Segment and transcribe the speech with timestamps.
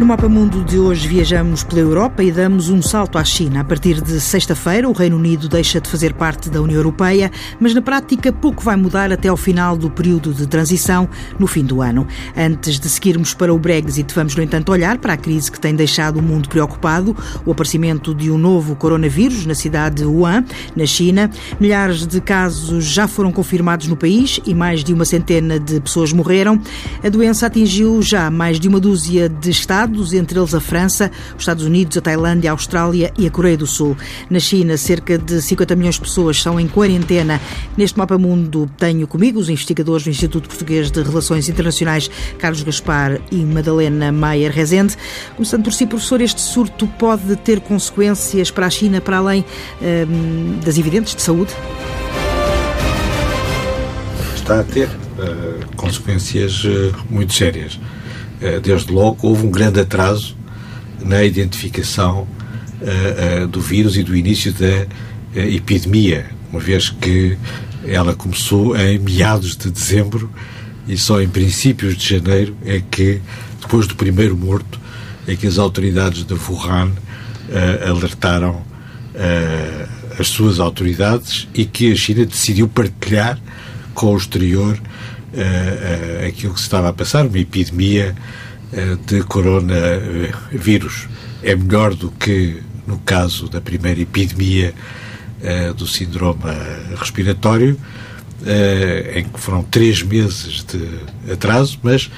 [0.00, 3.60] No Mapa Mundo de hoje viajamos pela Europa e damos um salto à China.
[3.60, 7.30] A partir de sexta-feira, o Reino Unido deixa de fazer parte da União Europeia,
[7.60, 11.08] mas na prática pouco vai mudar até ao final do período de transição,
[11.38, 12.06] no fim do ano.
[12.36, 15.74] Antes de seguirmos para o Brexit, vamos, no entanto, olhar para a crise que tem
[15.74, 17.14] deixado o mundo preocupado,
[17.46, 21.30] o aparecimento de um novo coronavírus na cidade de Wuhan, na China.
[21.60, 26.12] Milhares de casos já foram confirmados no país e mais de uma centena de pessoas
[26.12, 26.60] morreram.
[27.04, 31.42] A doença atingiu já mais de uma dúzia de estados entre eles a França, os
[31.42, 33.96] Estados Unidos, a Tailândia, a Austrália e a Coreia do Sul.
[34.30, 37.40] Na China, cerca de 50 milhões de pessoas são em quarentena.
[37.76, 43.20] Neste mapa mundo tenho comigo os investigadores do Instituto Português de Relações Internacionais, Carlos Gaspar
[43.30, 44.96] e Madalena Maier Rezende.
[45.36, 49.44] Começando por si, professor, este surto pode ter consequências para a China para além
[49.80, 51.52] hum, das evidentes de saúde?
[54.34, 57.78] Está a ter uh, consequências uh, muito sérias.
[58.42, 60.36] Eh, desde logo, houve um grande atraso
[61.00, 62.26] na identificação
[62.80, 67.38] uh, uh, do vírus e do início da uh, epidemia, uma vez que
[67.86, 70.28] ela começou em meados de dezembro
[70.88, 73.20] e só em princípios de janeiro é que,
[73.60, 74.80] depois do primeiro morto,
[75.26, 76.92] é que as autoridades de Wuhan
[77.88, 78.62] alertaram
[80.18, 83.38] as suas autoridades e que a China decidiu partilhar
[83.94, 84.78] com o exterior
[85.32, 88.14] uh, aquilo que se estava a passar, uma epidemia
[88.72, 91.08] uh, de coronavírus.
[91.42, 94.74] É melhor do que no caso da primeira epidemia
[95.76, 96.42] do síndrome
[96.96, 97.76] respiratório,
[99.14, 102.10] em que foram três meses de atraso, mas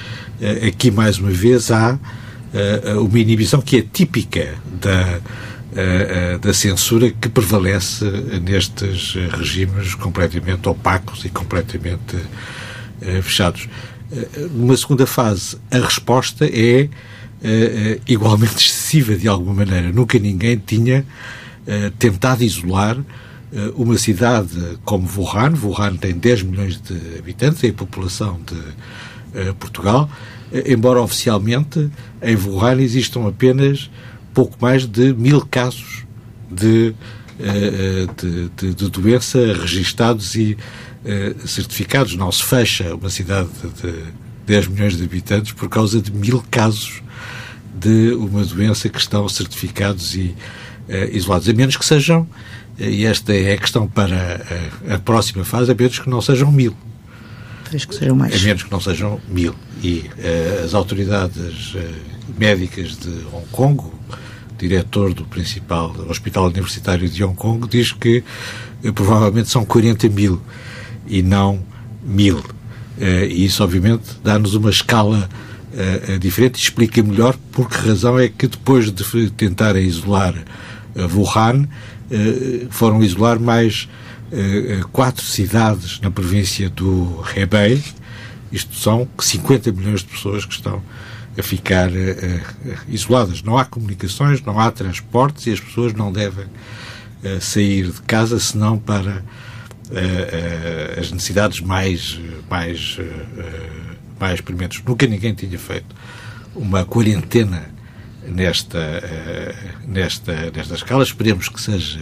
[0.67, 1.97] aqui mais uma vez há
[2.99, 5.19] uma inibição que é típica da,
[6.39, 8.05] da censura que prevalece
[8.43, 12.64] nestes regimes completamente opacos e completamente eh,
[13.21, 13.67] fechados.
[14.11, 16.89] Eh, numa segunda fase, a resposta é
[17.43, 19.91] eh, igualmente excessiva de alguma maneira.
[19.91, 21.05] Nunca ninguém tinha
[21.97, 22.95] tentado isolar
[23.75, 25.55] uma cidade como Wuhan.
[25.59, 30.07] Wuhan tem 10 milhões de habitantes, é a população de Portugal,
[30.67, 31.89] embora oficialmente
[32.21, 33.89] em Wuhan existam apenas
[34.31, 36.05] pouco mais de mil casos
[36.51, 36.93] de,
[38.21, 40.57] de, de, de doença registados e eh,
[41.45, 42.15] certificados.
[42.15, 43.49] Não se fecha uma cidade
[43.81, 43.93] de
[44.45, 47.01] 10 milhões de habitantes por causa de mil casos
[47.73, 50.35] de uma doença que estão certificados e
[50.87, 52.27] uh, isolados, a menos que sejam,
[52.79, 54.41] eh, e esta é a questão para
[54.89, 56.75] a, a próxima fase, a menos que não sejam mil.
[57.63, 58.33] Talvez que sejam mais.
[58.33, 59.53] A menos que não sejam mil.
[59.83, 61.79] E uh, as autoridades uh,
[62.37, 63.91] médicas de Hong Kong, o
[64.57, 68.23] diretor do principal hospital universitário de Hong Kong, diz que
[68.93, 70.41] provavelmente são 40 mil
[71.07, 71.63] e não
[72.03, 72.37] mil.
[72.97, 75.29] Uh, e isso, obviamente, dá-nos uma escala
[75.73, 80.33] uh, diferente e explica melhor por que razão é que depois de tentar isolar
[80.95, 81.67] uh, Wuhan,
[82.69, 83.89] foram isolar mais
[84.91, 87.83] quatro cidades na província do Hebei.
[88.51, 90.83] Isto são 50 milhões de pessoas que estão
[91.35, 91.89] a ficar
[92.87, 93.41] isoladas.
[93.41, 96.45] Não há comunicações, não há transportes e as pessoas não devem
[97.41, 99.23] sair de casa senão para
[99.91, 102.19] uh, as necessidades mais,
[102.49, 104.83] mais, uh, mais prementes.
[104.83, 105.95] Nunca ninguém tinha feito
[106.55, 107.69] uma quarentena
[108.27, 111.03] nesta, uh, nesta, nesta escala.
[111.03, 111.99] Esperemos que seja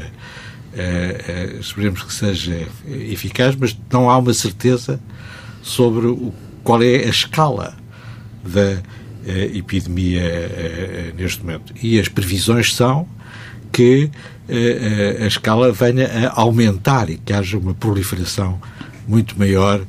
[0.73, 4.99] uh, esperemos que seja eficaz, mas não há uma certeza
[5.61, 6.33] sobre o,
[6.63, 7.75] qual é a escala
[8.43, 8.81] da
[9.53, 10.21] epidemia
[11.17, 11.73] neste momento.
[11.81, 13.07] E as previsões são
[13.73, 14.32] que eh, eh,
[15.21, 18.59] a escala venha a aumentar e que haja uma proliferação
[19.07, 19.81] muito maior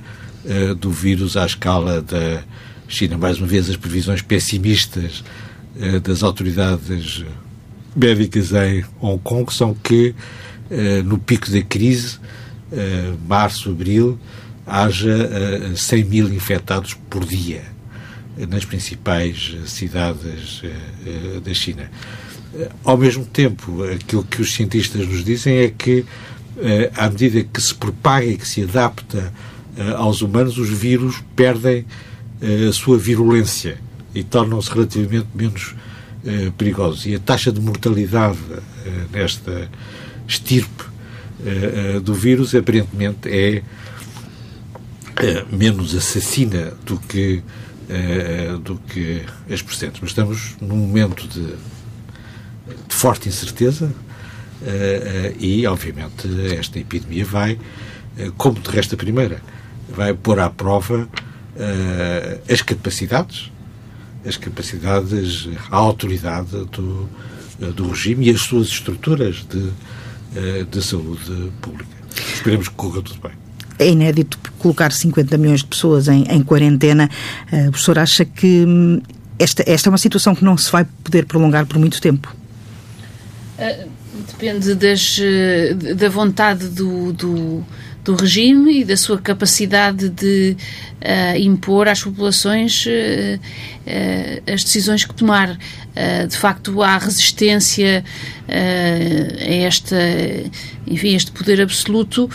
[0.44, 2.42] eh, do vírus à escala da
[2.86, 3.18] China.
[3.18, 5.24] Mais uma vez, as previsões pessimistas
[6.04, 7.24] das autoridades
[7.96, 10.14] médicas em Hong Kong são que
[11.04, 12.20] no pico da crise,
[13.26, 14.16] março, abril,
[14.64, 15.28] haja
[15.74, 17.62] 100 mil infectados por dia
[18.48, 20.62] nas principais cidades
[21.44, 21.90] da China.
[22.84, 26.04] Ao mesmo tempo, aquilo que os cientistas nos dizem é que,
[26.58, 29.32] eh, à medida que se propaga e que se adapta
[29.76, 31.84] eh, aos humanos, os vírus perdem
[32.40, 33.78] eh, a sua virulência
[34.14, 35.74] e tornam-se relativamente menos
[36.56, 37.04] perigosos.
[37.04, 38.38] E a taxa de mortalidade
[39.12, 39.68] nesta
[40.26, 40.84] estirpe
[42.02, 43.62] do vírus, aparentemente, é
[45.52, 47.42] menos assassina do que,
[48.62, 49.20] do que
[49.52, 50.00] as presentes.
[50.00, 51.54] Mas estamos num momento de
[52.88, 56.28] de forte incerteza uh, e, obviamente,
[56.58, 57.52] esta epidemia vai,
[58.18, 59.42] uh, como de resto a primeira,
[59.88, 61.08] vai pôr à prova
[62.50, 63.52] as capacidades
[64.26, 67.08] as capacidades, a autoridade do,
[67.76, 71.90] do regime e as suas estruturas de, de saúde pública.
[72.34, 73.32] Esperemos que corra tudo bem.
[73.78, 77.10] É inédito colocar 50 milhões de pessoas em, em quarentena.
[77.52, 79.00] O professor acha que hum,
[79.38, 82.34] esta, esta é uma situação que não se vai poder prolongar por muito tempo?
[83.58, 83.88] Uh,
[84.26, 85.18] depende das,
[85.96, 87.64] da vontade do, do
[88.04, 90.54] do regime e da sua capacidade de
[91.00, 95.58] uh, impor às populações uh, uh, as decisões que tomar.
[96.28, 98.04] de facto, há resistência
[98.48, 99.96] a esta,
[100.86, 102.28] enfim, este poder absoluto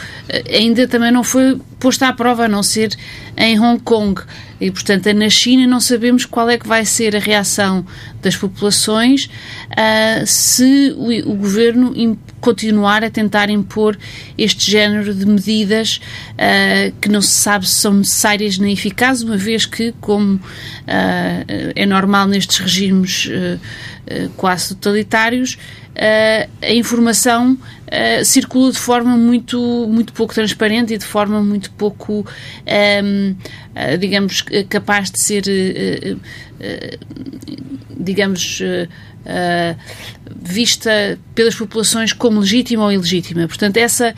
[0.49, 2.95] ainda também não foi posta à prova, a não ser
[3.35, 4.21] em Hong Kong.
[4.59, 7.85] E, portanto, na China não sabemos qual é que vai ser a reação
[8.21, 11.93] das populações uh, se o, o, governo
[12.41, 13.97] continuar a tentar impor
[14.37, 16.01] este género de medidas
[16.33, 20.41] uh, que não se sabe se são necessárias nem eficazes, uma vez que, como uh,
[21.75, 23.29] é normal nestes regimes
[24.35, 25.55] quase totalitários,
[26.61, 27.55] a informação
[28.23, 32.25] circula de forma muito, muito pouco transparente e de forma muito pouco,
[33.05, 33.35] um,
[33.99, 35.43] digamos, capaz de ser,
[37.97, 38.61] digamos,
[40.41, 43.47] vista pelas populações como legítima ou ilegítima.
[43.47, 44.13] Portanto, essa,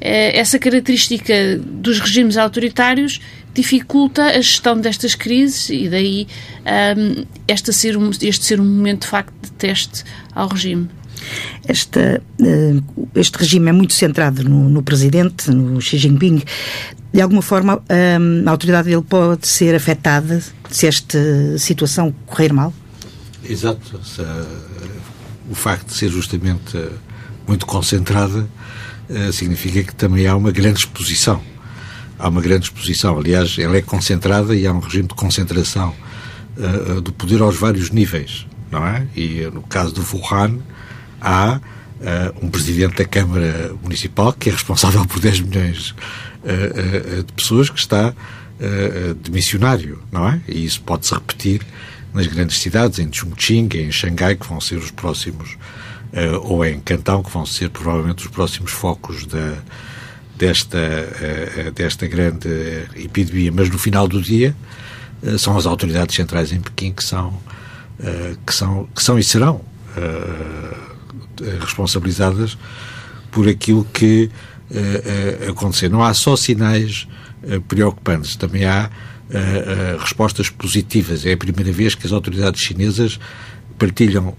[0.00, 3.20] essa característica dos regimes autoritários
[3.56, 6.28] dificulta a gestão destas crises e daí
[6.96, 10.88] um, esta ser um, este ser um momento de facto de teste ao regime.
[11.66, 16.42] Esta, uh, este regime é muito centrado no, no, presidente, no Xi Jinping.
[17.12, 17.82] De alguma forma,
[18.20, 21.18] um, a autoridade dele pode ser afetada se esta
[21.58, 22.72] situação correr mal?
[23.48, 24.00] Exato.
[25.48, 26.92] o facto de ser justamente uh,
[27.46, 28.46] muito concentrada
[29.32, 31.40] significa que também há uma grande exposição
[32.18, 33.18] há uma grande exposição.
[33.18, 35.94] Aliás, ela é concentrada e há um regime de concentração
[37.02, 39.06] do poder aos vários níveis, não é?
[39.14, 40.58] E no caso do Wuhan,
[41.26, 47.32] há uh, um presidente da Câmara Municipal que é responsável por 10 milhões uh, de
[47.32, 48.14] pessoas que está
[49.22, 50.40] de missionário, não é?
[50.48, 51.60] E isso pode-se repetir
[52.14, 55.58] nas grandes cidades, em Chongqing, em Xangai, que vão ser os próximos,
[56.40, 59.56] ou em Cantão, que vão ser provavelmente os próximos focos da
[60.38, 60.78] desta,
[61.74, 62.48] desta grande
[62.96, 64.56] epidemia, mas no final do dia
[65.38, 67.38] são as autoridades centrais em Pequim que são,
[68.46, 69.60] que são, que são e serão
[71.60, 72.56] responsabilizadas
[73.30, 74.30] por aquilo que
[75.48, 75.88] acontecer.
[75.88, 77.06] Não há só sinais
[77.68, 78.90] preocupantes, também há
[79.98, 81.24] respostas positivas.
[81.26, 83.20] É a primeira vez que as autoridades chinesas
[83.78, 84.34] partilham,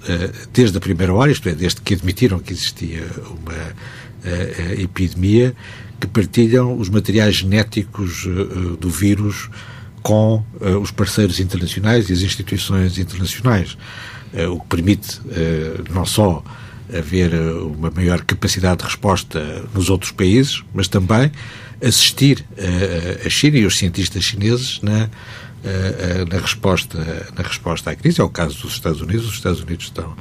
[0.51, 5.55] desde a primeira hora, isto é, desde que admitiram que existia uma epidemia,
[5.99, 9.49] que partilham os materiais genéticos uh, do vírus
[10.01, 13.77] com uh, os parceiros internacionais e as instituições internacionais,
[14.33, 15.19] uh, o que permite
[15.93, 16.43] não só
[16.93, 21.31] haver uma maior capacidade de resposta nos outros países, mas também
[21.83, 22.45] assistir
[23.25, 25.09] a China e os cientistas chineses na,
[26.31, 26.97] na, resposta,
[27.37, 28.19] na resposta à crise.
[28.19, 29.27] É o caso dos Estados Unidos.
[29.27, 30.15] Os Estados Unidos estão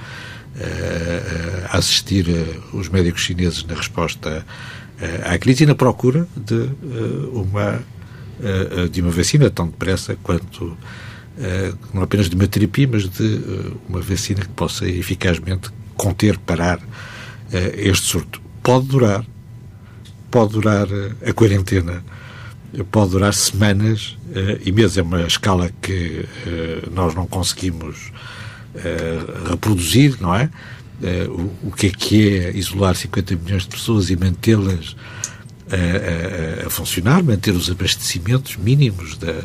[1.70, 2.26] a assistir
[2.72, 4.44] os médicos chineses na resposta
[5.00, 7.82] eh, à crise e na procura de eh, uma,
[8.42, 10.76] eh, de uma vacina tão depressa quanto
[11.92, 13.42] não apenas de uma terapia, mas de
[13.86, 16.80] uma vacina que possa eficazmente conter, parar
[17.76, 18.40] este surto.
[18.62, 19.24] Pode durar,
[20.30, 20.88] pode durar
[21.26, 22.04] a quarentena,
[22.90, 24.16] pode durar semanas
[24.64, 24.98] e meses.
[24.98, 26.24] É uma escala que
[26.92, 28.12] nós não conseguimos
[29.48, 30.50] reproduzir, não é?
[31.28, 34.96] o, o, que é que é isolar 50 milhões de pessoas e mantê-las
[35.70, 39.42] a, a, a, funcionar, manter os abastecimentos mínimos da,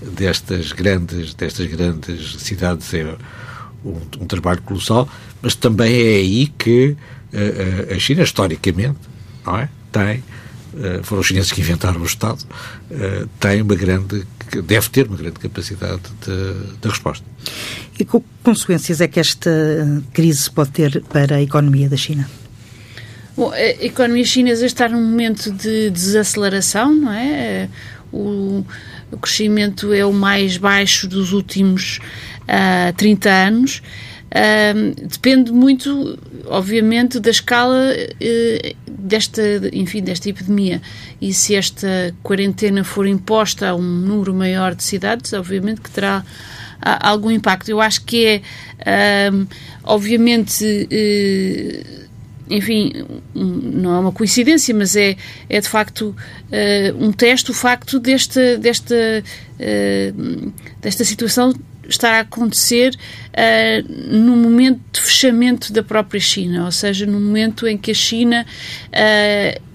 [0.00, 3.16] destas grandes destas grandes cidades é
[3.84, 5.08] um, um trabalho colossal,
[5.42, 6.96] mas também é aí que
[7.32, 8.96] a, a China historicamente
[9.44, 10.22] não é tem
[10.74, 12.42] uh, foram os chineses que inventaram o Estado
[12.90, 14.26] uh, tem uma grande
[14.64, 17.24] deve ter uma grande capacidade de, de resposta.
[17.98, 19.50] E que consequências é que esta
[20.12, 22.28] crise pode ter para a economia da China?
[23.36, 27.68] Bom, a economia chinesa está num momento de desaceleração, não é?
[28.12, 28.64] O,
[29.10, 31.98] o crescimento é o mais baixo dos últimos
[32.42, 33.82] uh, ah, 30 anos.
[34.28, 40.82] Uh, depende muito, obviamente, da escala uh, desta, enfim, desta epidemia.
[41.20, 46.24] E se esta quarentena for imposta a um número maior de cidades, obviamente que terá
[47.00, 47.70] algum impacto.
[47.70, 48.42] Eu acho que
[48.78, 49.30] é,
[49.82, 52.07] obviamente, uh,
[52.50, 52.92] enfim,
[53.34, 55.16] não é uma coincidência, mas é,
[55.48, 61.54] é de facto uh, um teste o facto desta, desta, uh, desta situação
[61.88, 67.66] estar a acontecer uh, no momento de fechamento da própria China, ou seja, no momento
[67.66, 68.44] em que a China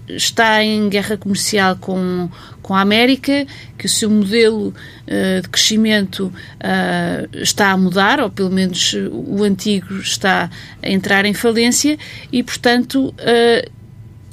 [0.07, 2.29] está em guerra comercial com,
[2.63, 3.45] com a América,
[3.77, 9.43] que o seu modelo uh, de crescimento uh, está a mudar, ou pelo menos o
[9.43, 10.49] antigo está
[10.81, 11.97] a entrar em falência,
[12.31, 13.71] e, portanto, uh,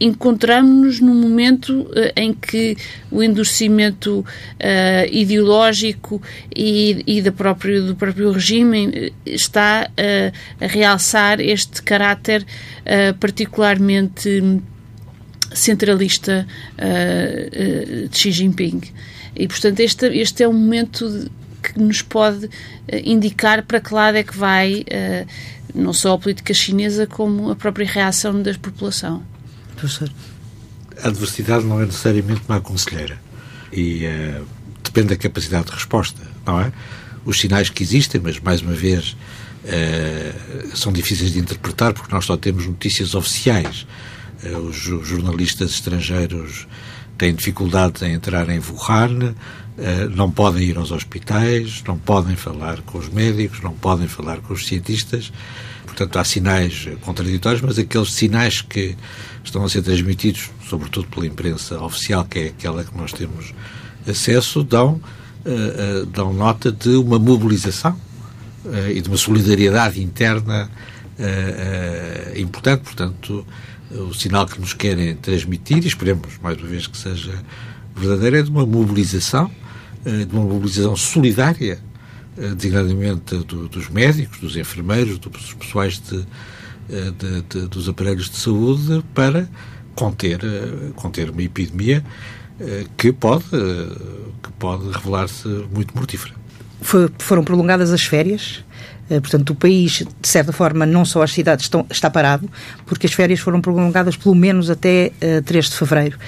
[0.00, 2.76] encontramos-nos num momento uh, em que
[3.10, 4.24] o endurecimento uh,
[5.12, 6.22] ideológico
[6.54, 12.46] e, e da próprio, do próprio regime está uh, a realçar este caráter
[13.20, 14.42] particularmente
[15.52, 16.46] centralista
[18.10, 18.80] de Xi Jinping.
[19.34, 21.30] E, portanto, este, este é um momento
[21.62, 22.48] que nos pode
[23.04, 24.84] indicar para que lado é que vai
[25.74, 29.22] não só a política chinesa, como a própria reação da população
[29.80, 30.10] professor?
[31.02, 33.18] A adversidade não é necessariamente uma conselheira
[33.72, 34.46] e uh,
[34.84, 36.72] depende da capacidade de resposta, não é?
[37.24, 39.16] Os sinais que existem, mas mais uma vez
[39.64, 43.86] uh, são difíceis de interpretar porque nós só temos notícias oficiais.
[44.42, 46.66] Uh, os, jornalistas estrangeiros
[47.18, 49.34] têm dificuldade em entrar em Wuhan,
[50.14, 54.52] não podem ir aos hospitais, não podem falar com os médicos, não podem falar com
[54.52, 55.32] os cientistas.
[55.86, 58.96] Portanto, há sinais contraditórios, mas aqueles sinais que
[59.44, 63.54] estão a ser transmitidos, sobretudo pela imprensa oficial, que é aquela que nós temos
[64.08, 65.00] acesso, dão,
[65.44, 67.96] uh, dão nota de uma mobilização
[68.94, 70.70] e de uma solidariedade interna
[72.36, 72.82] importante.
[72.82, 73.46] Portanto,
[73.90, 77.32] o sinal que nos querem transmitir, e esperemos mais uma vez que seja
[77.94, 79.50] verdadeiro, é de uma mobilização,
[80.04, 81.78] de uma mobilização solidária,
[82.56, 86.24] designadamente do, dos médicos, dos enfermeiros, dos pessoais de
[86.92, 89.48] eh, de, de, dos aparelhos de saúde para
[89.94, 92.04] conter, eh, conter uma epidemia
[92.58, 96.34] eh, que pode, que pode revelar-se muito mortífera.
[97.18, 98.64] Foram prolongadas as férias,
[99.18, 102.48] portanto, o país, de certa forma, não só as cidades estão, está parado,
[102.86, 106.18] porque as férias foram prolongadas pelo menos até uh, 3 de fevereiro.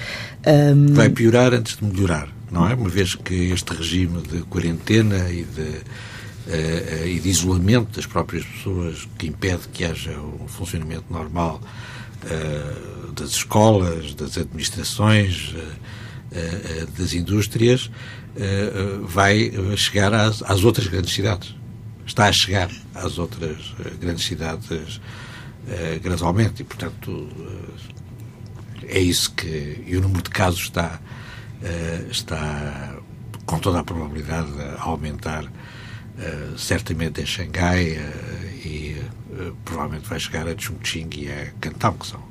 [0.47, 0.95] Um...
[0.95, 2.75] Vai piorar antes de melhorar, não é?
[2.75, 8.45] Uma vez que este regime de quarentena e de uh, e de isolamento das próprias
[8.45, 11.61] pessoas que impede que haja um funcionamento normal
[12.25, 15.55] uh, das escolas, das administrações,
[16.99, 17.91] das indústrias,
[19.03, 21.55] vai chegar às, às, outras grandes cidades.
[22.07, 25.01] Está a chegar às outras grandes cidades
[26.03, 27.29] gradualmente e, portanto,
[28.89, 29.85] é isso que.
[29.87, 31.01] E o número de casos está,
[32.11, 32.97] está
[33.47, 38.97] com toda a probabilidade a aumentar uh, certamente em Xangai uh, e
[39.31, 42.23] uh, provavelmente vai chegar a Chongqing e a Canton, que são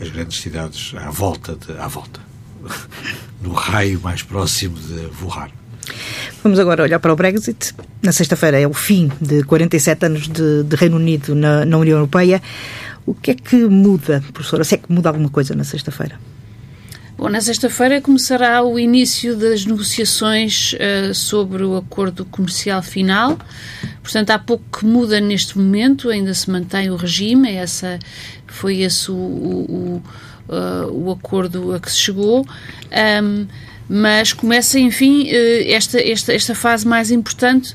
[0.00, 2.20] as grandes cidades à volta, de, à volta
[3.42, 5.50] no raio mais próximo de Wuhan.
[6.42, 7.74] Vamos agora olhar para o Brexit.
[8.00, 11.96] Na sexta-feira é o fim de 47 anos de, de Reino Unido na, na União
[11.96, 12.40] Europeia.
[13.04, 14.62] O que é que muda, professora?
[14.62, 16.18] Se é que muda alguma coisa na sexta-feira?
[17.16, 23.36] Bom, na sexta-feira começará o início das negociações uh, sobre o acordo comercial final.
[24.00, 27.98] Portanto, há pouco que muda neste momento, ainda se mantém o regime, essa,
[28.46, 30.02] foi esse o, o,
[30.48, 32.46] o, uh, o acordo a que se chegou.
[33.22, 33.46] Um,
[33.88, 37.74] mas começa, enfim, eh, esta, esta, esta fase mais importante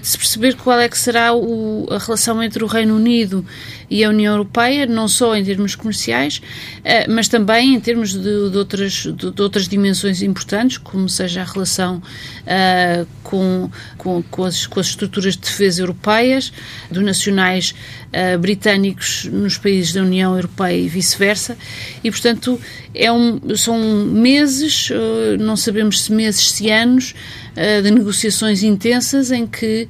[0.00, 3.44] de se perceber qual é que será o, a relação entre o Reino Unido
[3.92, 6.40] e a União Europeia, não só em termos comerciais,
[6.82, 11.42] eh, mas também em termos de, de outras, de, de, outras dimensões importantes, como seja
[11.42, 16.50] a relação uh, com, com, com, as, com as estruturas de defesa europeias,
[16.90, 17.74] dos nacionais
[18.08, 21.58] uh, britânicos nos países da União Europeia e vice-versa.
[22.02, 22.58] E, portanto,
[22.94, 27.14] é um, são meses, uh, não sabemos se meses, se anos,
[27.54, 29.86] de negociações intensas em que,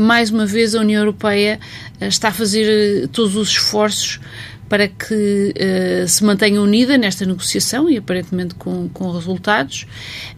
[0.00, 1.60] mais uma vez, a União Europeia
[2.00, 4.18] está a fazer todos os esforços
[4.66, 9.86] para que uh, se mantenha unida nesta negociação e aparentemente com, com resultados.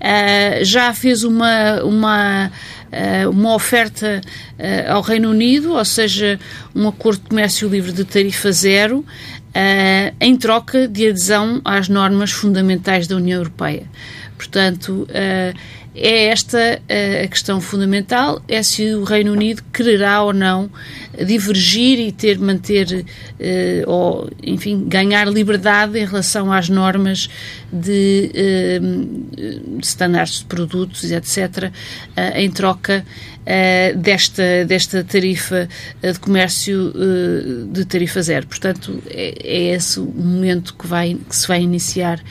[0.00, 2.50] Uh, já fez uma, uma,
[2.90, 4.20] uh, uma oferta
[4.88, 6.40] ao Reino Unido, ou seja,
[6.74, 9.04] um acordo de comércio livre de tarifa zero,
[10.20, 13.82] em troca de adesão às normas fundamentais da União Europeia.
[14.38, 15.06] Portanto,
[15.94, 16.80] é esta
[17.24, 20.70] a questão fundamental, é se o Reino Unido quererá ou não
[21.24, 23.04] divergir e ter, manter,
[23.38, 27.28] eh, ou, enfim, ganhar liberdade em relação às normas
[27.70, 31.70] de, eh, de standards de produtos, etc.,
[32.16, 33.04] eh, em troca
[33.96, 35.68] desta, desta tarifa
[36.00, 36.92] de comércio
[37.70, 38.46] de tarifa zero.
[38.46, 42.22] Portanto, é, é esse o momento que, vai, que se vai iniciar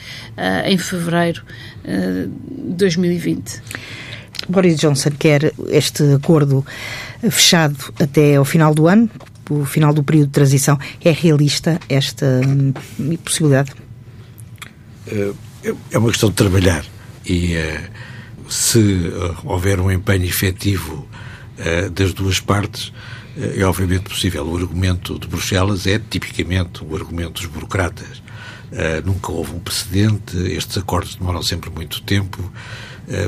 [0.64, 1.42] em fevereiro
[1.84, 3.62] de 2020.
[4.48, 6.64] Boris Johnson quer este acordo
[7.30, 9.08] fechado até ao final do ano,
[9.50, 10.78] o final do período de transição.
[11.04, 12.72] É realista esta hum,
[13.24, 13.72] possibilidade?
[15.06, 15.32] Eh,
[15.90, 16.84] é uma questão de trabalhar
[17.26, 17.80] e eh,
[18.52, 21.08] se eh, houver um empenho efetivo
[21.94, 22.92] das duas partes,
[23.36, 24.44] é obviamente possível.
[24.44, 28.20] O argumento de Bruxelas é tipicamente o argumento dos burocratas.
[29.04, 32.50] nunca houve um precedente, estes acordos demoram sempre muito tempo,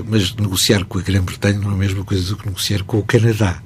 [0.08, 3.04] mas negociar com a Grã-Bretanha não é a mesma coisa do que negociar com o
[3.04, 3.62] Canadá.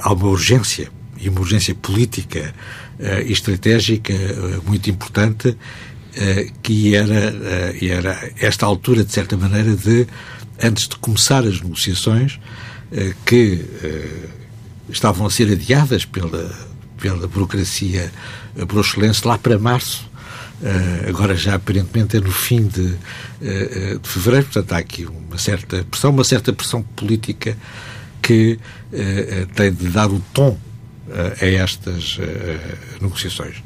[0.00, 0.88] há uma urgência
[1.18, 2.54] e uma urgência política
[3.26, 4.14] e estratégica
[4.64, 5.56] muito importante,
[6.62, 7.34] que era,
[7.80, 10.06] era esta altura, de certa maneira, de,
[10.62, 12.38] antes de começar as negociações,
[13.24, 13.64] que
[14.88, 16.54] estavam a ser adiadas pela,
[17.00, 18.12] pela burocracia
[18.66, 20.10] bruxelense lá para março,
[21.08, 22.94] agora já aparentemente é no fim de,
[23.40, 27.56] de fevereiro, portanto há aqui uma certa pressão, uma certa pressão política
[28.20, 28.58] que
[29.54, 30.58] tem de dar o tom
[31.40, 32.18] a estas
[33.00, 33.62] negociações.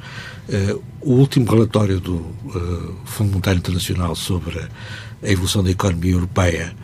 [1.00, 2.24] O último relatório do
[3.04, 6.74] Fundo Monetário Internacional sobre a evolução da economia europeia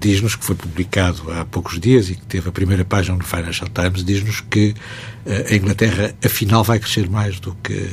[0.00, 3.68] diz-nos que foi publicado há poucos dias e que teve a primeira página no Financial
[3.68, 4.74] Times, diz-nos que
[5.48, 7.88] a Inglaterra afinal vai crescer mais do que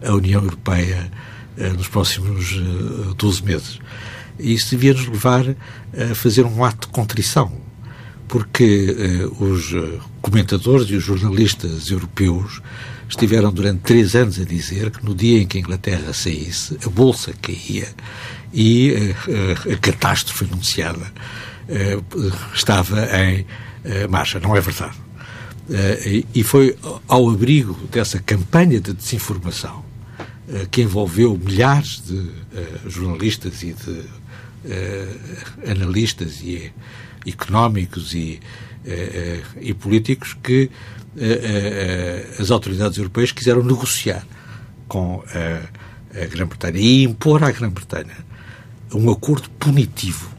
[0.00, 1.10] a União Europeia
[1.76, 2.54] nos próximos
[3.16, 3.78] 12 meses.
[4.38, 7.52] E isso devia nos levar a fazer um ato de contrição
[8.28, 8.94] porque
[9.38, 9.74] os
[10.20, 12.60] comentadores e os jornalistas europeus
[13.08, 16.88] estiveram durante três anos a dizer que no dia em que a Inglaterra saísse, a
[16.88, 17.88] Bolsa caía
[18.52, 21.12] e eh, a catástrofe anunciada
[22.54, 23.44] estava em
[24.08, 24.38] marcha.
[24.38, 24.96] Não é verdade.
[26.32, 29.84] E foi ao abrigo dessa campanha de desinformação
[30.70, 32.30] que envolveu milhares de
[32.88, 34.04] jornalistas e de
[35.68, 36.72] analistas e
[37.26, 38.40] económicos e,
[38.84, 40.95] eh, eh, e políticos que eh,
[42.38, 44.26] as autoridades europeias quiseram negociar
[44.86, 48.16] com a, a Grã-Bretanha e impor à Grã-Bretanha
[48.94, 50.30] um acordo punitivo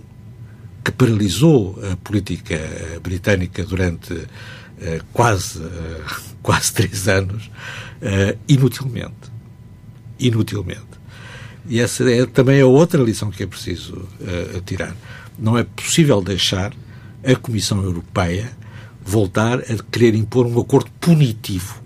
[0.84, 2.58] que paralisou a política
[3.04, 4.26] britânica durante
[5.12, 5.62] quase,
[6.42, 7.52] quase três anos,
[8.48, 9.32] inutilmente.
[10.18, 10.98] Inutilmente.
[11.68, 14.08] E essa é também a outra lição que é preciso
[14.66, 14.96] tirar.
[15.38, 16.74] Não é possível deixar
[17.24, 18.50] a Comissão Europeia
[19.08, 21.82] voltar a querer impor um acordo punitivo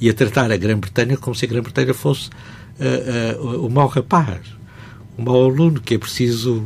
[0.00, 2.30] e a tratar a Grã-Bretanha como se a Grã-Bretanha fosse
[2.78, 4.42] uh, uh, o mau rapaz,
[5.18, 6.58] o mau aluno que é preciso,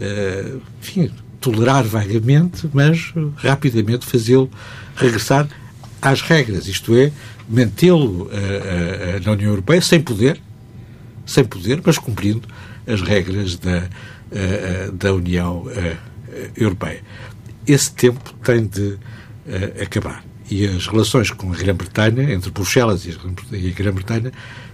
[0.00, 1.08] uh, enfim,
[1.40, 4.50] tolerar vagamente, mas rapidamente fazê-lo
[4.96, 5.48] regressar
[6.00, 7.12] às regras, isto é,
[7.48, 8.28] mantê-lo
[9.24, 10.40] na União Europeia sem poder,
[11.26, 12.46] sem poder, mas cumprindo
[12.86, 13.88] as regras da,
[14.92, 15.64] da União
[16.56, 17.02] Europeia.
[17.66, 18.98] Esse tempo tem de
[19.80, 20.24] acabar.
[20.50, 23.10] E as relações com a Grã-Bretanha, entre Bruxelas e
[23.68, 24.32] a Grã-Bretanha,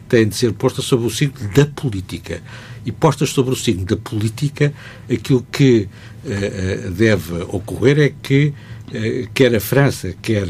[0.09, 2.43] têm de ser postas sob o signo da política.
[2.85, 4.73] E postas sobre o signo da política,
[5.11, 5.89] aquilo que
[6.25, 8.53] uh, deve ocorrer é que
[8.89, 10.49] uh, quer a França, quer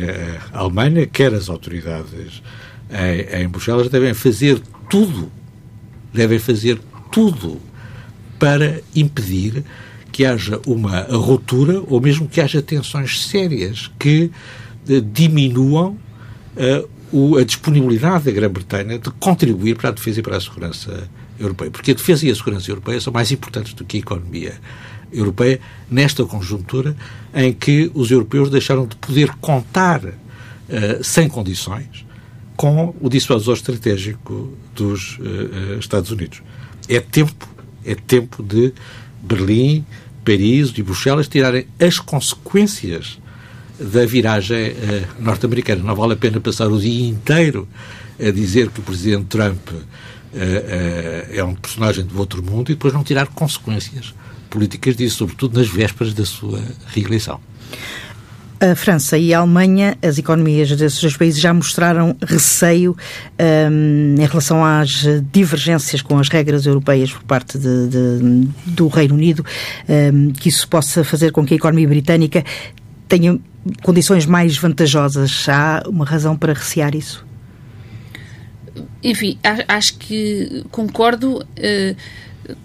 [0.53, 2.43] a Alemanha, quer as autoridades
[2.91, 5.31] em, em Bruxelas devem fazer tudo,
[6.13, 6.79] devem fazer
[7.11, 7.61] tudo
[8.39, 9.63] para impedir
[10.19, 14.33] que haja uma ruptura ou mesmo que haja tensões sérias que
[14.89, 15.97] eh, diminuam
[16.57, 21.09] uh, o, a disponibilidade da Grã-Bretanha de contribuir para a defesa e para a segurança
[21.39, 21.71] europeia.
[21.71, 24.55] Porque a defesa e a segurança europeia são mais importantes do que a economia
[25.13, 26.97] europeia nesta conjuntura
[27.33, 30.15] em que os europeus deixaram de poder contar uh,
[31.01, 32.05] sem condições
[32.57, 35.17] com o dissuasor estratégico dos
[35.79, 36.43] Estados Unidos.
[36.89, 37.49] É tempo,
[37.85, 38.75] é tempo de
[39.23, 39.85] Berlim,
[40.29, 43.19] Paris e Bruxelas tirarem as consequências
[43.81, 44.75] da viragem uh,
[45.19, 45.83] norte-americana.
[45.83, 47.67] Não vale a pena passar o dia inteiro
[48.21, 49.87] a dizer que o presidente Trump uh, uh,
[51.33, 54.13] é um personagem do outro mundo e depois não tirar consequências
[54.51, 57.41] políticas disso, sobretudo nas vésperas da sua reeleição.
[58.61, 62.97] A França e a Alemanha, as economias desses dois países já mostraram receio
[63.71, 69.15] um, em relação às divergências com as regras europeias por parte de, de, do Reino
[69.15, 69.47] Unido,
[69.89, 72.45] um, que isso possa fazer com que a economia britânica
[73.07, 73.39] tenha
[73.83, 75.49] condições mais vantajosas.
[75.49, 77.25] Há uma razão para recear isso?
[79.05, 81.97] Enfim, acho que concordo uh,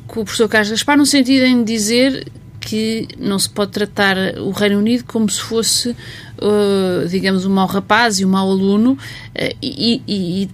[0.08, 2.26] com o professor Carlos Gaspar no sentido em dizer
[2.64, 7.68] que não se pode tratar o Reino Unido como se fosse, uh, digamos, um mau
[7.68, 10.50] rapaz e um mau aluno uh, e, e, e,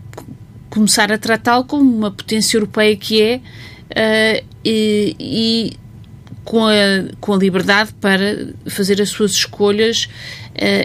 [0.69, 5.73] começar a tratá-lo como uma potência europeia que é uh, e, e
[6.43, 6.73] com, a,
[7.19, 10.09] com a liberdade para fazer as suas escolhas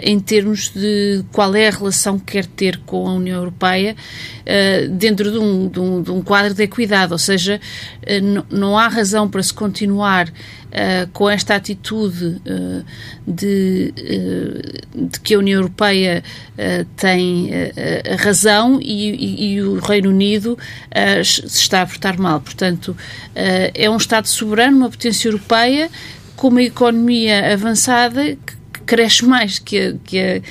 [0.03, 4.89] em termos de qual é a relação que quer ter com a União Europeia uh,
[4.89, 7.59] dentro de um, de, um, de um, quadro de equidade, ou seja,
[8.03, 10.31] uh, não há razão para se continuar
[11.13, 12.41] com esta atitude
[13.25, 13.93] de,
[14.93, 16.21] de, que a União Europeia
[16.97, 17.49] tem
[18.11, 20.57] a razão e, e, e, o Reino Unido
[21.23, 22.41] se está a portar mal.
[22.41, 22.93] Portanto,
[23.33, 25.89] é um Estado soberano, uma potência europeia
[26.35, 28.37] com uma economia avançada
[28.85, 30.41] cresce mais que a, que a,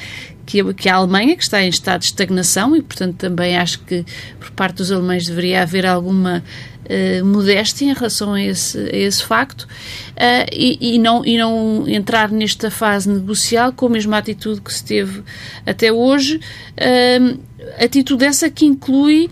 [0.45, 3.81] que a, que a Alemanha, que está em estado de estagnação, e, portanto, também acho
[3.81, 4.05] que
[4.39, 6.43] por parte dos alemães deveria haver alguma
[6.85, 11.85] uh, modéstia em relação a esse, a esse facto uh, e, e, não, e não
[11.89, 15.23] entrar nesta fase negocial com a mesma atitude que se teve
[15.67, 16.41] até hoje.
[16.79, 17.39] Uh,
[17.79, 19.31] atitude essa que inclui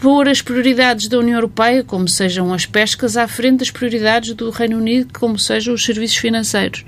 [0.00, 4.50] pôr as prioridades da União Europeia, como sejam as pescas, à frente das prioridades do
[4.50, 6.84] Reino Unido, como sejam os serviços financeiros.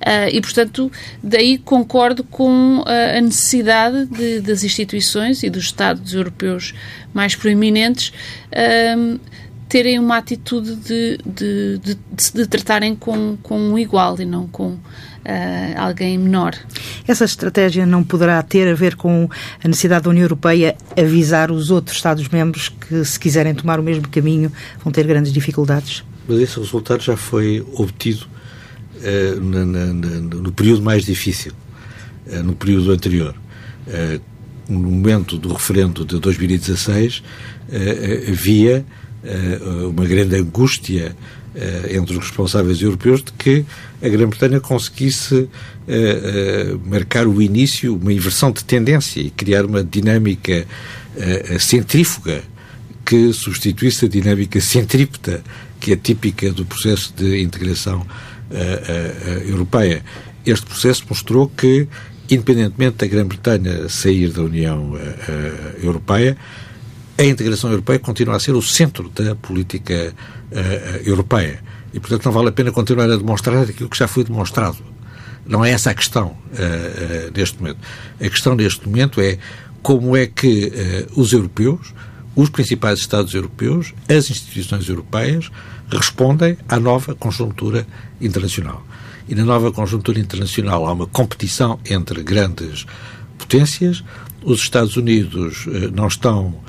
[0.00, 0.90] Uh, e, portanto,
[1.22, 6.74] daí concordo com a necessidade de, das instituições e dos Estados europeus
[7.14, 8.12] mais proeminentes
[8.48, 9.20] uh,
[9.72, 11.98] terem uma atitude de, de, de,
[12.34, 14.76] de, tratarem com, com um igual e não com
[15.24, 16.54] uh, alguém menor.
[17.06, 19.28] Essa estratégia não poderá ter a ver com
[19.62, 24.08] a necessidade da União Europeia avisar os outros Estados-membros que, se quiserem tomar o mesmo
[24.08, 26.04] caminho, vão ter grandes dificuldades?
[26.28, 28.26] Mas esse resultado já foi obtido
[28.96, 31.52] uh, na, na, no período mais difícil,
[32.26, 33.34] uh, no período anterior.
[34.68, 37.22] no momento do referendo de 2016,
[38.28, 38.84] havia
[39.90, 41.16] uma grande angústia
[41.90, 43.64] entre os responsáveis europeus de que
[44.02, 49.84] a Grã-Bretanha conseguisse uh, uh, marcar o início, uma inversão de tendência e criar uma
[49.84, 50.66] dinâmica
[51.60, 52.42] centrífuga
[53.04, 55.44] que substituísse a dinâmica centrípeta
[55.78, 58.06] que é típica do processo de integração
[59.46, 60.02] europeia.
[60.46, 61.86] Este processo mostrou que,
[62.30, 64.98] independentemente da Grã-Bretanha sair da União
[65.82, 66.34] Europeia,
[67.18, 70.14] a integração europeia continua a ser o centro da política
[70.50, 71.62] uh, europeia.
[71.92, 74.78] E, portanto, não vale a pena continuar a demonstrar aquilo que já foi demonstrado.
[75.46, 77.78] Não é essa a questão uh, uh, neste momento.
[78.20, 79.38] A questão neste momento é
[79.82, 80.72] como é que
[81.16, 81.92] os europeus,
[82.36, 85.50] os principais Estados europeus, as instituições europeias,
[85.90, 87.84] respondem à nova conjuntura
[88.20, 88.86] internacional.
[89.28, 92.86] E na nova conjuntura internacional há uma competição entre grandes
[93.36, 94.04] potências.
[94.44, 96.62] Os Estados Unidos não estão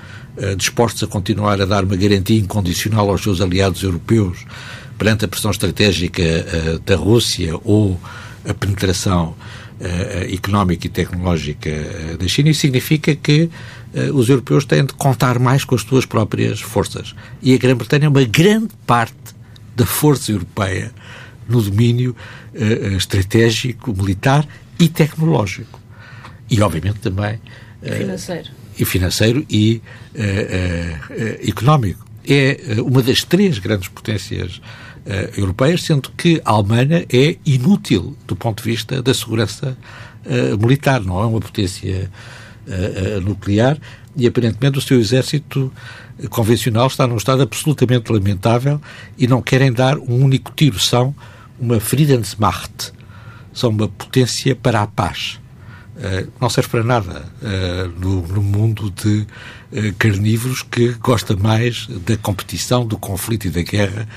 [0.58, 4.46] dispostos a continuar a dar uma garantia incondicional aos seus aliados europeus
[4.98, 8.00] perante a pressão estratégica uh, da Rússia ou
[8.48, 9.30] a penetração
[9.80, 11.69] uh, económica e tecnológica
[12.19, 13.50] da China, isso significa que
[14.12, 17.13] os europeus têm de contar mais com as suas próprias forças.
[17.43, 19.13] E a Grã-Bretanha é uma grande parte
[19.76, 20.91] da força europeia
[21.48, 22.15] no domínio
[22.98, 24.48] estratégico, militar
[24.80, 25.80] e tecnológico.
[26.50, 27.39] E, obviamente, também.
[27.84, 29.82] Financeiro e financeiro e
[30.16, 32.06] uh, uh, económico.
[32.28, 34.62] É uma das três grandes potências
[35.36, 39.78] europeias, sendo que a Alemanha é inútil do ponto de vista da segurança
[40.58, 42.10] militar, não é uma potência
[43.22, 43.78] nuclear
[44.16, 45.70] e aparentemente o seu exército
[46.30, 48.80] convencional está num estado absolutamente lamentável
[49.18, 51.14] e não querem dar um único tiro, são
[51.60, 52.94] uma Friedensmacht,
[53.52, 55.40] são uma potência para a paz.
[55.96, 59.28] Uh, não serve para nada uh, no, no, mundo de
[59.72, 64.08] uh, carnívoros que gosta mais da competição, do conflito e da guerra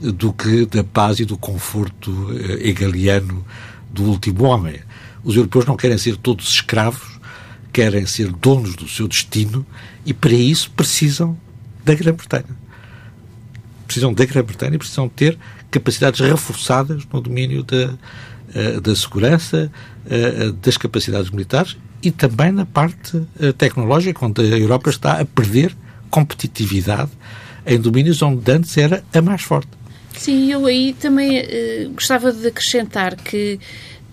[0.00, 3.44] do que da paz e do conforto hegeliano
[3.92, 4.80] do último homem.
[5.22, 7.20] Os europeus não querem ser todos escravos,
[7.72, 9.64] querem ser donos do seu destino
[10.04, 11.38] e para isso precisam
[11.84, 12.56] da Grã-Bretanha.
[13.86, 15.38] Precisam da Grã-Bretanha e precisam ter
[15.70, 17.94] capacidades reforçadas no domínio da,
[18.82, 19.70] da segurança,
[20.10, 25.24] eh, das capacidades militares e também na parte eh, tecnológica, onde a Europa está a
[25.24, 25.72] perder
[26.10, 27.10] competitividade
[27.64, 29.68] em domínios onde antes era a mais forte.
[30.16, 33.60] Sim, eu aí também uh, gostava de acrescentar que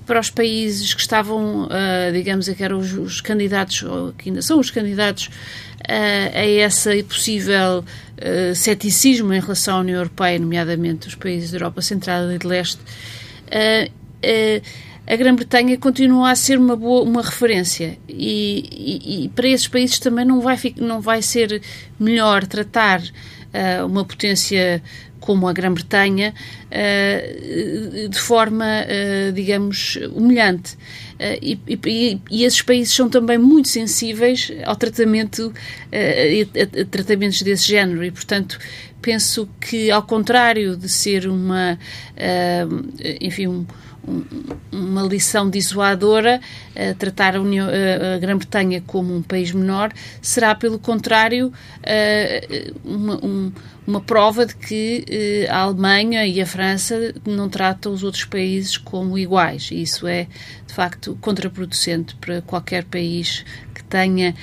[0.06, 4.42] para os países que estavam, uh, digamos, que eram os, os, candidatos, ou que ainda
[4.42, 11.08] são os candidatos uh, a essa possível uh, ceticismo em relação à União Europeia, nomeadamente
[11.08, 12.80] os países da Europa Central e de Leste,
[15.08, 20.00] a Grã-Bretanha continua a ser uma boa uma referência e, e, e, para esses países
[20.00, 21.62] também não vai não vai ser
[21.98, 24.84] melhor tratar uh, uma potência
[25.20, 26.34] como a Grã-Bretanha,
[28.10, 28.66] de forma,
[29.34, 30.78] digamos, humilhante.
[31.42, 35.52] E, e, e, esses países são também muito sensíveis ao tratamento,
[35.92, 38.58] a, a, a tratamentos desse género e, portanto,
[39.02, 41.78] penso que, ao contrário de ser uma,
[43.20, 43.66] enfim, um,
[44.72, 46.40] uma lição dissuadora,
[46.76, 47.46] uh, tratar a, uh,
[48.16, 49.92] a Grã-Bretanha como um país menor,
[50.22, 53.52] será, pelo contrário, uh, uma, um,
[53.86, 59.18] uma, prova de que a Alemanha e a França não tratam os outros países como
[59.18, 59.70] iguais.
[59.72, 60.28] Isso é,
[60.66, 64.36] de facto, contraproducente para qualquer país que tenha,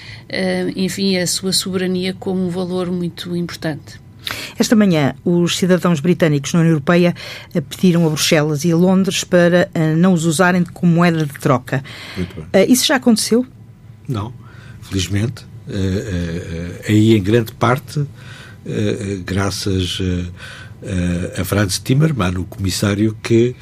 [0.76, 4.03] enfim, a sua soberania como um valor muito importante.
[4.58, 7.14] Esta manhã, os cidadãos britânicos na União Europeia
[7.54, 11.32] eh, pediram a Bruxelas e a Londres para eh, não os usarem como moeda de
[11.34, 11.82] troca.
[12.52, 13.46] Eh, isso já aconteceu?
[14.08, 14.32] Não,
[14.82, 15.46] felizmente.
[16.86, 18.04] Aí, em grande parte,
[19.24, 19.98] graças
[21.40, 23.56] a Franz Timmermans, o comissário que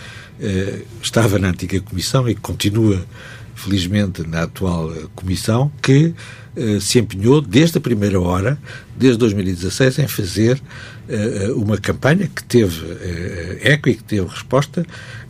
[1.00, 3.06] estava na antiga comissão e que continua,
[3.54, 6.14] felizmente, na atual comissão, que
[6.54, 8.58] eh, se empenhou desde a primeira hora,
[8.94, 10.60] desde 2016, em fazer
[11.08, 14.84] uh, uma campanha que teve uh, eco e que teve resposta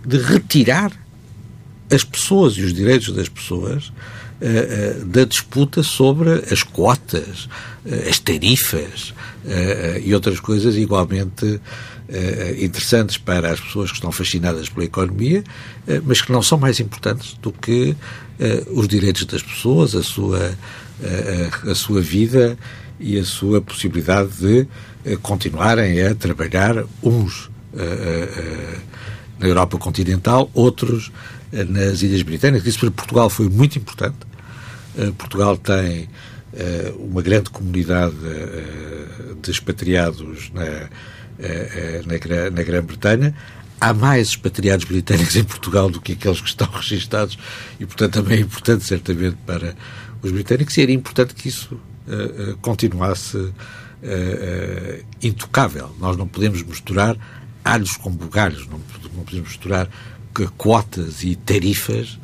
[0.04, 0.90] de retirar
[1.88, 3.92] as pessoas e os direitos das pessoas
[5.06, 7.48] da disputa sobre as cotas,
[8.10, 9.14] as tarifas
[10.02, 11.60] e outras coisas igualmente
[12.58, 15.42] interessantes para as pessoas que estão fascinadas pela economia,
[16.04, 17.96] mas que não são mais importantes do que
[18.70, 20.54] os direitos das pessoas, a sua
[21.02, 22.56] a, a, sua vida
[23.00, 24.68] e a sua possibilidade de
[25.04, 27.50] eh, continuarem a trabalhar uns
[29.38, 31.10] na Europa continental, outros
[31.50, 32.66] nas Ilhas Britânicas.
[32.66, 34.18] Isso para Portugal foi muito importante.
[35.16, 36.06] Portugal tem
[36.98, 38.14] uma grande comunidade
[39.42, 40.90] de expatriados na,
[42.06, 43.34] na, na Grã-Bretanha.
[43.80, 47.36] Há mais expatriados britânicos em Portugal do que aqueles que estão registados
[47.80, 49.74] e, portanto, também é importante, certamente, para
[50.22, 51.74] os britânicos e era importante que isso
[52.06, 53.52] uh, uh, continuasse uh,
[55.20, 55.94] intocável.
[55.98, 57.16] Nós não podemos misturar
[57.64, 58.80] alhos com bugalhos, não,
[59.16, 59.88] não podemos misturar
[60.56, 62.18] quotas e tarifas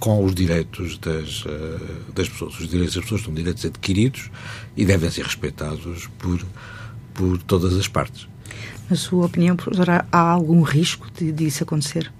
[0.00, 1.44] com os direitos das,
[2.12, 2.58] das pessoas.
[2.58, 4.30] Os direitos das pessoas são direitos adquiridos
[4.76, 6.44] e devem ser respeitados por,
[7.14, 8.26] por todas as partes.
[8.88, 12.12] Na sua opinião, professora, há algum risco de, disso acontecer?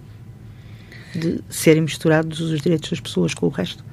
[1.15, 3.85] De serem misturados os direitos das pessoas com o resto?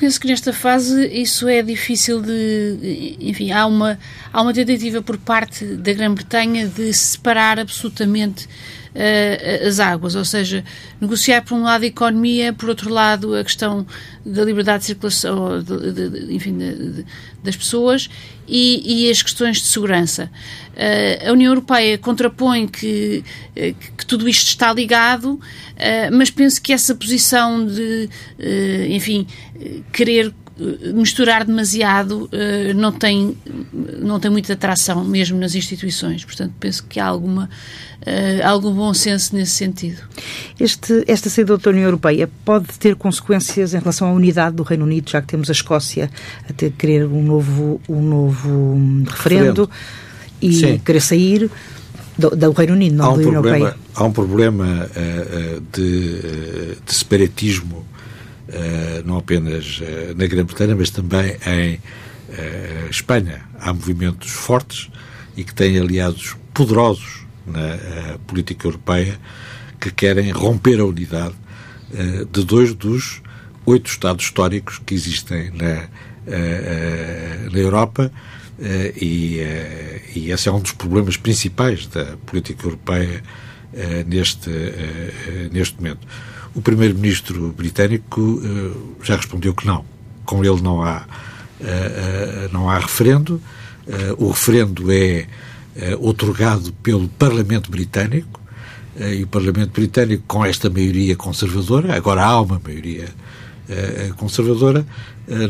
[0.00, 3.16] penso que nesta fase isso é difícil de.
[3.20, 3.98] Enfim, há uma,
[4.32, 8.48] há uma tentativa por parte da Grã-Bretanha de separar absolutamente
[8.94, 10.64] uh, as águas, ou seja,
[11.00, 13.86] negociar por um lado a economia, por outro lado a questão
[14.24, 16.58] da liberdade de circulação, de, de, de, enfim,
[17.42, 18.08] das pessoas
[18.46, 20.30] e, e, as questões de segurança.
[20.74, 23.24] Uh, a União Europeia contrapõe que,
[23.54, 25.40] que, que tudo isto está ligado, uh,
[26.12, 28.08] mas penso que essa posição de,
[28.88, 29.26] enfim,
[29.92, 30.32] querer
[30.94, 33.36] misturar demasiado uh, não tem
[33.72, 37.48] não tem muita atração mesmo nas instituições portanto penso que há alguma
[38.02, 40.02] uh, algum bom senso nesse sentido
[40.58, 44.84] este esta saída da União Europeia pode ter consequências em relação à unidade do Reino
[44.84, 46.10] Unido já que temos a Escócia
[46.48, 49.70] a ter querer um novo um novo referendo, referendo.
[50.42, 50.78] e Sim.
[50.78, 51.50] querer sair
[52.18, 53.76] do, do, Reino Unido, não há um da União Europeia.
[53.94, 57.86] Há um problema uh, de, de separatismo
[59.04, 61.80] não apenas eh, na Grã-Bretanha, mas também em
[62.30, 63.42] eh, Espanha.
[63.58, 64.90] Há movimentos fortes
[65.36, 69.18] e que têm aliados poderosos na política europeia
[69.80, 71.34] que querem romper a unidade
[72.30, 73.22] de dois dos
[73.66, 75.88] oito Estados históricos que existem na,
[77.50, 78.12] na Europa
[78.94, 79.40] e,
[80.14, 83.22] e esse é um dos problemas principais da política europeia
[84.06, 84.50] neste,
[85.50, 86.06] neste momento.
[86.54, 89.84] O primeiro-ministro britânico uh, já respondeu que não.
[90.24, 91.06] Com ele não há,
[91.60, 93.40] uh, não há referendo.
[94.18, 95.26] o referendo é
[96.00, 98.40] otorgado pelo Parlamento Britânico
[98.96, 103.08] e o Parlamento Britânico, com esta maioria conservadora, agora há uma maioria
[104.16, 104.84] conservadora,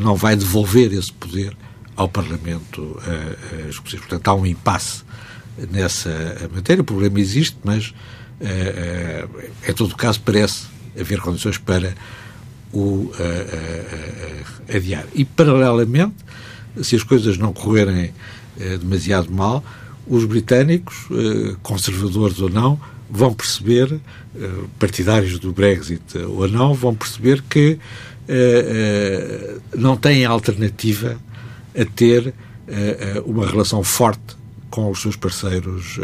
[0.01, 1.57] não vai devolver esse poder
[1.97, 2.99] ao Parlamento
[3.69, 4.01] escocês.
[4.01, 5.03] Portanto, há um impasse
[5.71, 6.83] nessa matéria.
[6.83, 7.93] O problema existe, mas,
[9.69, 10.67] em todo caso, parece
[10.99, 11.95] haver condições para
[12.73, 15.05] o uh, uh, uh, adiar.
[15.15, 16.15] E, paralelamente,
[16.83, 18.13] se as coisas não correrem
[18.81, 19.65] demasiado mal,
[20.07, 21.09] os britânicos,
[21.63, 23.99] conservadores ou não, vão perceber,
[24.79, 27.79] partidários do Brexit ou não, vão perceber que
[29.75, 31.17] não têm alternativa
[31.75, 32.35] a ter
[33.25, 34.37] uma relação forte
[34.69, 35.99] com os seus parceiros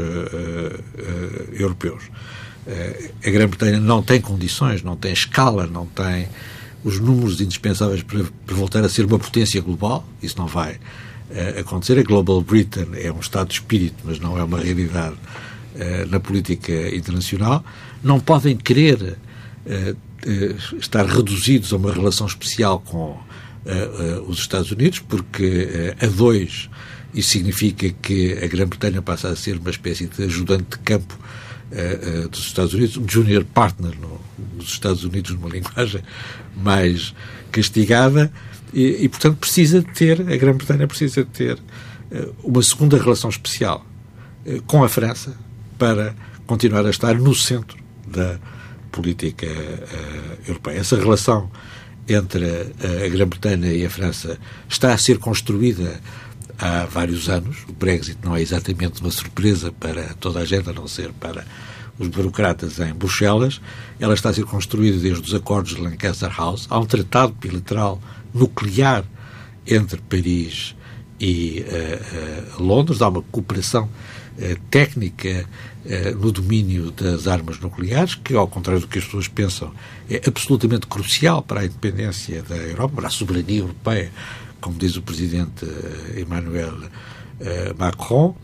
[1.53, 2.05] europeus.
[3.25, 6.29] A Grã-Bretanha não tem condições, não tem escala, não tem
[6.83, 10.07] os números indispensáveis para, para voltar a ser uma potência global.
[10.23, 10.79] Isso não vai
[11.59, 11.99] acontecer.
[11.99, 15.17] A Global Britain é um estado de espírito, mas não é uma realidade
[16.09, 17.65] na política internacional.
[18.03, 19.17] Não podem querer
[20.81, 23.19] estar reduzidos a uma relação especial com
[24.27, 26.69] os Estados Unidos, porque a dois
[27.15, 31.19] isso significa que a Grã-Bretanha passa a ser uma espécie de ajudante de campo
[31.73, 34.21] uh, uh, dos Estados Unidos, um junior partner no,
[34.57, 36.03] nos Estados Unidos, numa linguagem
[36.57, 37.15] mais
[37.51, 38.33] castigada,
[38.73, 43.85] e, e portanto precisa ter, a Grã-Bretanha precisa ter uh, uma segunda relação especial
[44.69, 45.37] com a França
[45.77, 46.15] para
[46.47, 47.77] continuar a estar no centro
[48.07, 48.39] da
[48.93, 49.45] política
[50.47, 50.79] europeia.
[50.79, 51.51] Essa relação
[52.09, 52.45] entre
[53.05, 56.01] a Grã-Bretanha e a França está a ser construída
[56.59, 57.59] há vários anos.
[57.69, 61.47] O Brexit não é exatamente uma surpresa para toda a gente, a não ser para
[61.99, 63.61] os burocratas em Bruxelas.
[63.99, 66.67] Ela está a ser construída desde os acordos de Lancaster House.
[66.71, 68.01] Há um tratado bilateral
[68.33, 69.05] nuclear
[69.67, 70.75] entre Paris
[71.19, 73.01] e uh, uh, Londres.
[73.03, 75.47] Há uma cooperação uh, técnica
[76.19, 79.73] no domínio das armas nucleares, que, ao contrário do que as pessoas pensam,
[80.11, 84.11] é absolutamente crucial para a independência da Europa, para a soberania europeia
[84.67, 86.75] como diz o presidente eh, Emmanuel
[87.39, 88.37] eh, Macron.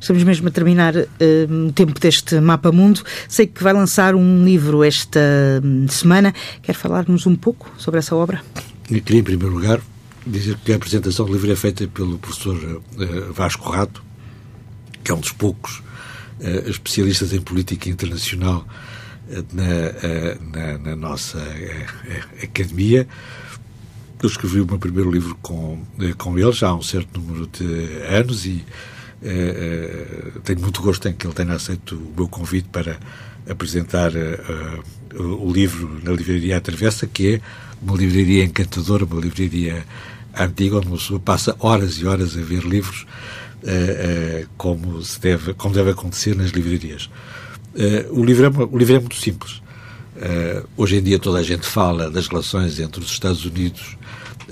[0.00, 3.02] Estamos mesmo a terminar uh, o tempo deste Mapa Mundo.
[3.28, 5.20] Sei que vai lançar um livro esta
[5.62, 6.32] hum, semana.
[6.62, 8.42] Quer falar-nos um pouco sobre essa obra?
[8.90, 9.80] Eu queria, em primeiro lugar,
[10.26, 14.02] dizer que a apresentação do livro é feita pelo professor uh, Vasco Rato,
[15.04, 15.82] que é um dos poucos
[16.40, 18.66] uh, especialistas em política internacional
[19.52, 21.38] na, na, na, nossa
[22.42, 23.06] academia
[24.22, 27.46] eu escrevi o meu primeiro livro com, eh, com ele já há um certo número
[27.46, 28.64] de anos e
[29.22, 29.28] eh,
[30.34, 32.98] eh, tenho muito gosto em que ele tenha aceito o meu convite para
[33.48, 34.12] apresentar
[35.14, 37.40] o livro na livraria Travessa, que é
[37.80, 39.86] uma livraria encantadora, uma livraria
[40.38, 43.06] antiga, onde uma pessoa passa horas e horas a ver livros
[44.58, 47.08] como, se deve, como deve acontecer nas livrarias.
[48.10, 49.62] o, livro é, o livro é muito simples.
[50.18, 53.96] Uh, hoje em dia toda a gente fala das relações entre os Estados Unidos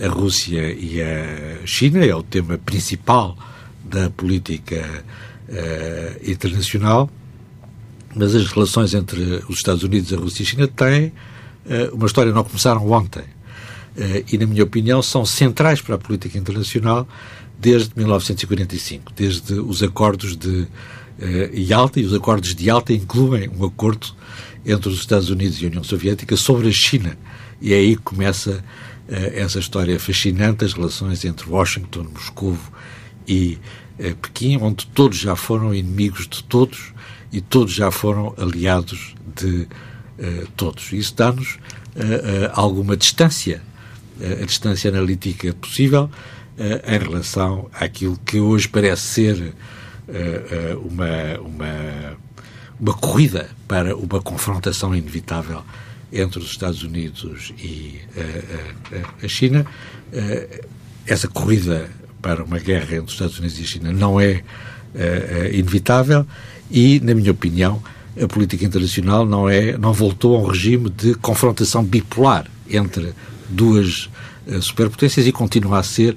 [0.01, 3.37] a Rússia e a China, é o tema principal
[3.85, 5.05] da política
[5.49, 7.09] uh, internacional,
[8.15, 12.07] mas as relações entre os Estados Unidos, a Rússia e a China têm uh, uma
[12.07, 13.23] história, não começaram ontem.
[13.97, 17.07] Uh, e, na minha opinião, são centrais para a política internacional
[17.59, 20.67] desde 1945, desde os acordos de
[21.55, 24.09] Yalta, e os acordos de Yalta incluem um acordo
[24.67, 27.17] entre os Estados Unidos e a União Soviética sobre a China.
[27.63, 28.63] E é aí que começa
[29.09, 32.59] essa história fascinante das relações entre Washington, Moscou
[33.27, 33.59] e
[33.99, 36.93] eh, Pequim, onde todos já foram inimigos de todos
[37.33, 39.69] e todos já foram aliados de
[40.19, 40.93] uh, todos.
[40.93, 41.59] Isso dá-nos
[42.53, 43.63] alguma distância,
[44.21, 46.11] a distância analítica possível
[46.59, 49.55] em relação àquilo que hoje parece ser
[50.85, 52.17] uma, uma,
[52.79, 55.63] uma corrida para uma confrontação inevitável
[56.13, 59.67] entre os Estados Unidos e uh, uh, a China.
[61.07, 61.91] Essa corrida
[62.23, 64.43] para uma guerra entre os Estados Unidos e a China não é
[65.53, 66.27] inevitável
[66.71, 67.83] e, na minha opinião,
[68.21, 73.13] a política internacional não é não voltou a um regime de confrontação bipolar entre
[73.49, 74.09] duas
[74.63, 76.17] superpotências e continua a ser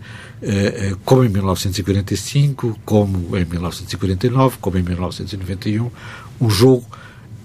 [1.04, 5.92] como em 1945, como em 1949, como em 1991,
[6.40, 6.86] um jogo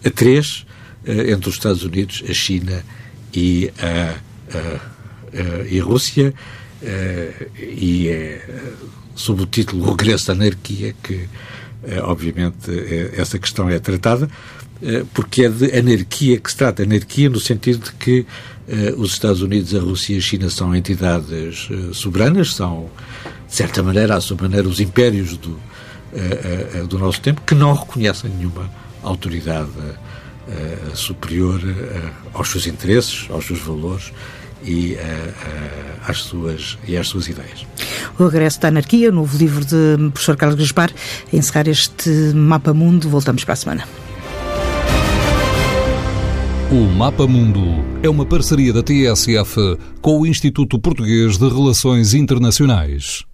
[0.05, 0.75] a três eh,
[1.07, 2.85] entre os Estados Unidos, a China
[3.33, 4.15] e a,
[4.57, 6.35] a, a, a Rússia,
[6.83, 8.47] eh, e é
[9.15, 11.29] sob o título Regresso à Anarquia que,
[11.85, 12.71] eh, obviamente,
[13.17, 14.29] essa questão é tratada,
[15.15, 16.83] porque é de anarquia que se trata.
[16.83, 18.27] Anarquia no sentido de que
[18.99, 22.91] os Estados Unidos, a Rússia e a China são entidades soberanas, são,
[23.49, 25.59] de certa maneira, à sua maneira, os impérios do,
[26.89, 28.71] do nosso tempo, que não reconhecem nenhuma
[29.03, 29.71] autoridade
[30.49, 34.13] uh, superior uh, aos seus interesses, aos seus valores
[34.65, 37.67] e, uh, às suas, e às suas ideias.
[38.19, 40.91] O Regresso da Anarquia, novo livro de professor Carlos Gaspar.
[41.33, 43.89] A encerrar este Mapa Mundo, voltamos para a semana.
[46.71, 53.25] O Mapa Mundo é uma parceria da TSF com o Instituto Português de Relações Internacionais.